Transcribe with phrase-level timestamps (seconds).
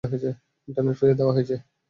[0.67, 1.55] Internet ফিরিয়ে দেয়া হয়েছে।